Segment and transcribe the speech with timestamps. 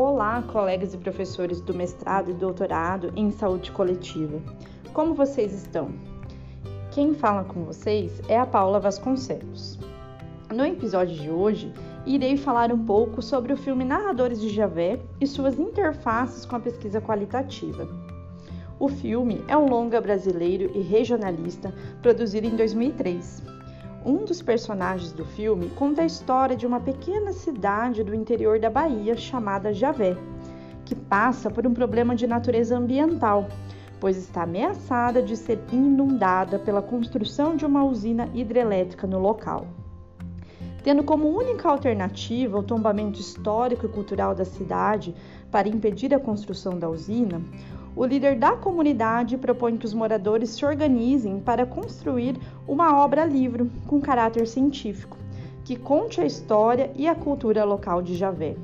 [0.00, 4.40] Olá, colegas e professores do mestrado e doutorado em saúde coletiva.
[4.92, 5.90] Como vocês estão?
[6.92, 9.76] Quem fala com vocês é a Paula Vasconcelos.
[10.54, 11.74] No episódio de hoje,
[12.06, 16.60] irei falar um pouco sobre o filme Narradores de Javé e suas interfaces com a
[16.60, 17.88] pesquisa qualitativa.
[18.78, 23.57] O filme é um longa brasileiro e regionalista produzido em 2003
[24.08, 28.70] um dos personagens do filme conta a história de uma pequena cidade do interior da
[28.70, 30.16] Bahia chamada Javé,
[30.86, 33.46] que passa por um problema de natureza ambiental,
[34.00, 39.66] pois está ameaçada de ser inundada pela construção de uma usina hidrelétrica no local.
[40.82, 45.14] Tendo como única alternativa o tombamento histórico e cultural da cidade
[45.50, 47.42] para impedir a construção da usina,
[47.98, 54.00] o líder da comunidade propõe que os moradores se organizem para construir uma obra-livro com
[54.00, 55.16] caráter científico,
[55.64, 58.54] que conte a história e a cultura local de Javé.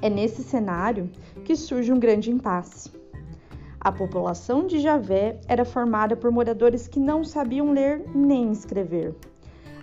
[0.00, 1.10] É nesse cenário
[1.44, 2.90] que surge um grande impasse.
[3.78, 9.14] A população de Javé era formada por moradores que não sabiam ler nem escrever,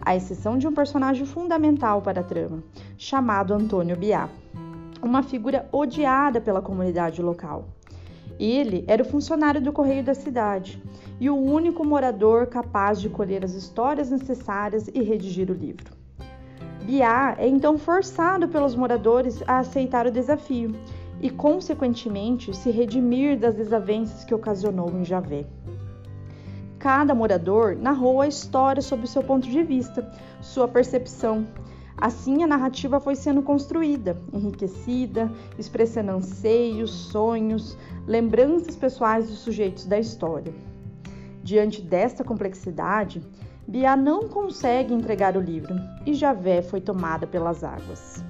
[0.02, 2.64] à exceção de um personagem fundamental para a trama,
[2.98, 4.28] chamado Antônio Biá,
[5.00, 7.77] uma figura odiada pela comunidade local.
[8.40, 10.82] Ele era o funcionário do correio da cidade
[11.20, 15.92] e o único morador capaz de colher as histórias necessárias e redigir o livro.
[16.84, 20.74] Biá é então forçado pelos moradores a aceitar o desafio
[21.20, 25.46] e, consequentemente, se redimir das desavenças que ocasionou em Javé.
[26.80, 31.46] Cada morador narrou a história sob seu ponto de vista, sua percepção,
[32.00, 39.98] Assim, a narrativa foi sendo construída, enriquecida, expressando anseios, sonhos, lembranças pessoais dos sujeitos da
[39.98, 40.54] história.
[41.42, 43.22] Diante desta complexidade,
[43.68, 45.76] Bia não consegue entregar o livro
[46.06, 48.24] e Javé foi tomada pelas águas.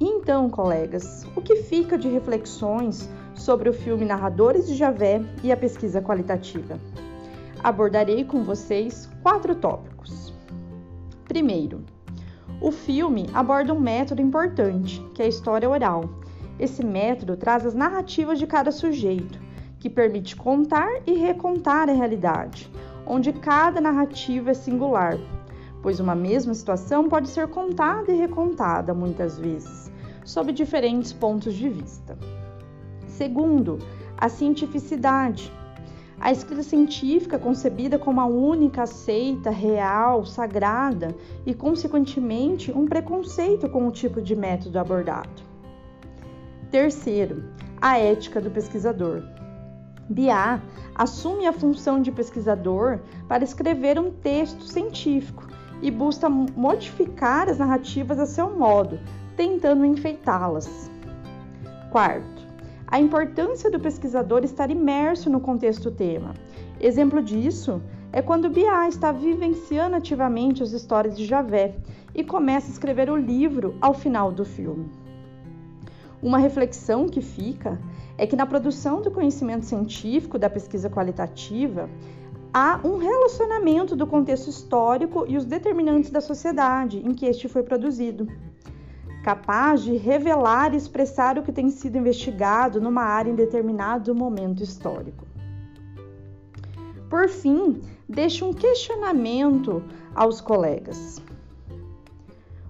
[0.00, 5.56] Então, colegas, o que fica de reflexões sobre o filme Narradores de Javé e a
[5.56, 6.78] pesquisa qualitativa?
[7.62, 10.27] Abordarei com vocês quatro tópicos.
[11.28, 11.84] Primeiro,
[12.58, 16.08] o filme aborda um método importante, que é a história oral.
[16.58, 19.38] Esse método traz as narrativas de cada sujeito,
[19.78, 22.72] que permite contar e recontar a realidade,
[23.06, 25.18] onde cada narrativa é singular,
[25.82, 29.92] pois uma mesma situação pode ser contada e recontada muitas vezes,
[30.24, 32.18] sob diferentes pontos de vista.
[33.06, 33.78] Segundo,
[34.16, 35.52] a cientificidade,
[36.20, 41.14] a escrita científica, concebida como a única aceita, real, sagrada
[41.46, 45.42] e, consequentemente, um preconceito com o tipo de método abordado.
[46.70, 47.44] Terceiro,
[47.80, 49.22] a ética do pesquisador.
[50.10, 50.60] Biá
[50.94, 55.46] assume a função de pesquisador para escrever um texto científico
[55.80, 58.98] e busca modificar as narrativas a seu modo,
[59.36, 60.90] tentando enfeitá-las.
[61.90, 62.37] Quarto,
[62.90, 66.32] a importância do pesquisador estar imerso no contexto tema.
[66.80, 71.76] Exemplo disso é quando Biá está vivenciando ativamente as histórias de Javé
[72.14, 74.90] e começa a escrever o livro ao final do filme.
[76.22, 77.78] Uma reflexão que fica
[78.16, 81.90] é que na produção do conhecimento científico da pesquisa qualitativa
[82.52, 87.62] há um relacionamento do contexto histórico e os determinantes da sociedade em que este foi
[87.62, 88.26] produzido
[89.22, 94.62] capaz de revelar e expressar o que tem sido investigado numa área em determinado momento
[94.62, 95.26] histórico.
[97.08, 99.82] Por fim, deixo um questionamento
[100.14, 101.22] aos colegas.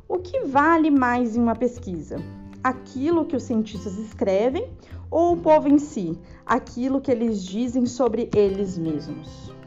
[0.09, 2.17] O que vale mais em uma pesquisa?
[2.63, 4.71] Aquilo que os cientistas escrevem
[5.11, 9.58] ou o povo em si, aquilo que eles dizem sobre eles mesmos?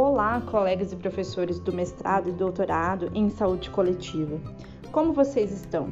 [0.00, 4.40] Olá, colegas e professores do mestrado e doutorado em saúde coletiva.
[4.92, 5.88] Como vocês estão?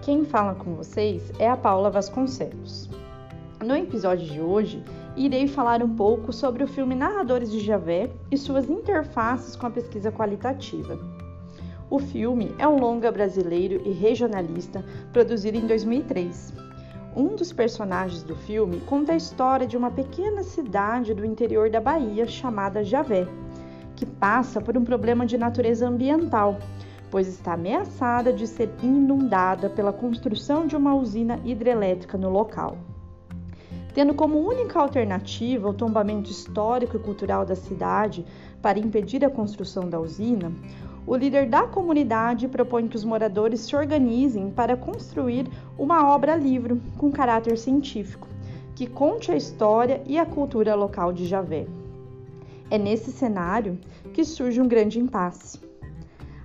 [0.00, 2.88] Quem fala com vocês é a Paula Vasconcelos.
[3.66, 4.80] No episódio de hoje,
[5.16, 9.70] irei falar um pouco sobre o filme Narradores de Javé e suas interfaces com a
[9.70, 10.96] pesquisa qualitativa.
[11.90, 16.69] O filme é um longa brasileiro e regionalista produzido em 2003
[17.14, 21.80] um dos personagens do filme conta a história de uma pequena cidade do interior da
[21.80, 23.26] Bahia chamada Javé,
[23.96, 26.58] que passa por um problema de natureza ambiental,
[27.10, 32.78] pois está ameaçada de ser inundada pela construção de uma usina hidrelétrica no local.
[33.92, 38.24] Tendo como única alternativa o tombamento histórico e cultural da cidade
[38.62, 40.52] para impedir a construção da usina,
[41.06, 45.48] o líder da comunidade propõe que os moradores se organizem para construir
[45.78, 48.28] uma obra-livro com caráter científico,
[48.74, 51.66] que conte a história e a cultura local de Javé.
[52.70, 53.78] É nesse cenário
[54.12, 55.58] que surge um grande impasse.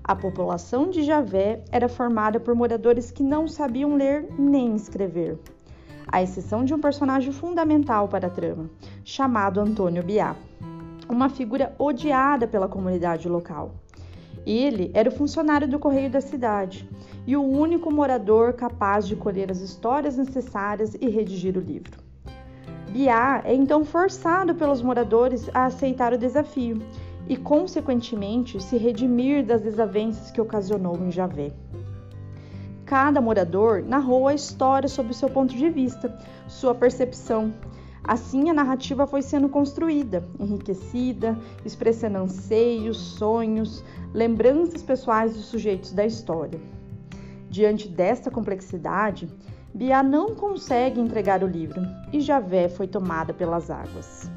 [0.03, 5.37] A população de Javé era formada por moradores que não sabiam ler nem escrever,
[6.07, 8.69] à exceção de um personagem fundamental para a trama,
[9.03, 10.35] chamado Antônio Biá,
[11.09, 13.71] uma figura odiada pela comunidade local.
[14.45, 16.88] Ele era o funcionário do correio da cidade
[17.25, 22.00] e o único morador capaz de colher as histórias necessárias e redigir o livro.
[22.89, 26.81] Biá é então forçado pelos moradores a aceitar o desafio
[27.27, 31.51] e, consequentemente, se redimir das desavenças que ocasionou em Javé.
[32.86, 36.15] Cada morador narrou a história sob seu ponto de vista,
[36.48, 37.51] sua percepção.
[38.07, 46.05] Assim, a narrativa foi sendo construída, enriquecida, expressando anseios, sonhos, lembranças pessoais dos sujeitos da
[46.05, 46.59] história.
[47.49, 49.27] Diante desta complexidade,
[49.73, 51.81] Bia não consegue entregar o livro
[52.13, 54.29] e Javé foi tomada pelas águas.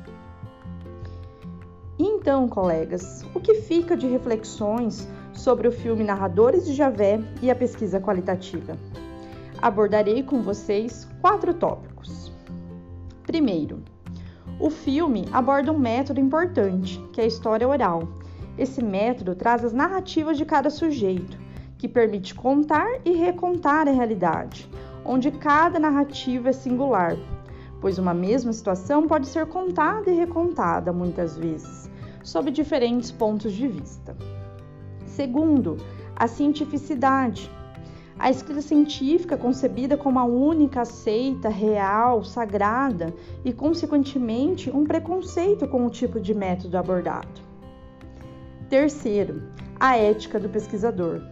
[1.99, 7.55] Então, colegas, o que fica de reflexões sobre o filme Narradores de Javé e a
[7.55, 8.79] pesquisa qualitativa?
[9.61, 11.88] Abordarei com vocês quatro tópicos.
[13.29, 13.83] Primeiro,
[14.59, 18.09] o filme aborda um método importante, que é a história oral.
[18.57, 21.39] Esse método traz as narrativas de cada sujeito,
[21.77, 24.67] que permite contar e recontar a realidade,
[25.05, 27.19] onde cada narrativa é singular,
[27.83, 31.91] pois uma mesma situação pode ser contada e recontada muitas vezes
[32.25, 34.17] sob diferentes pontos de vista.
[35.05, 35.77] Segundo,
[36.17, 37.51] a cientificidade.
[38.19, 45.87] A escrita científica concebida como a única aceita, real, sagrada e, consequentemente, um preconceito com
[45.87, 47.41] o tipo de método abordado.
[48.69, 49.43] Terceiro,
[49.79, 51.23] a ética do pesquisador.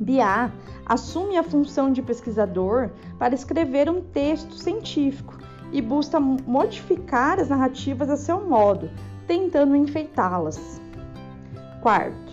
[0.00, 0.50] Biá
[0.84, 5.38] assume a função de pesquisador para escrever um texto científico
[5.72, 8.90] e busca modificar as narrativas a seu modo,
[9.28, 10.80] tentando enfeitá-las.
[11.80, 12.29] Quarto,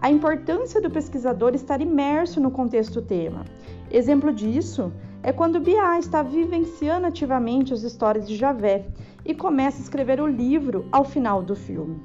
[0.00, 3.44] a importância do pesquisador estar imerso no contexto tema.
[3.90, 4.90] Exemplo disso
[5.22, 8.86] é quando Biá está vivenciando ativamente as histórias de Javé
[9.26, 12.00] e começa a escrever o livro ao final do filme.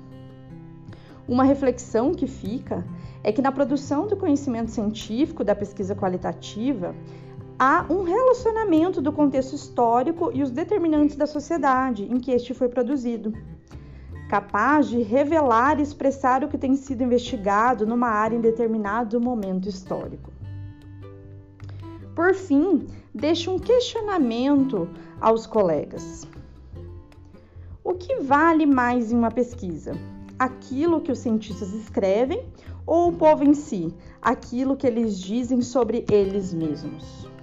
[1.26, 2.86] Uma reflexão que fica
[3.24, 6.94] é que na produção do conhecimento científico da pesquisa qualitativa
[7.58, 12.68] há um relacionamento do contexto histórico e os determinantes da sociedade em que este foi
[12.68, 13.34] produzido
[14.30, 19.70] capaz de revelar e expressar o que tem sido investigado numa área em determinado momento
[19.70, 20.32] histórico.
[22.16, 24.90] Por fim, deixo um questionamento
[25.20, 26.28] aos colegas.
[27.84, 29.94] O que vale mais em uma pesquisa?
[30.40, 32.44] Aquilo que os cientistas escrevem
[32.86, 33.94] ou o povo em si?
[34.22, 37.35] Aquilo que eles dizem sobre eles mesmos?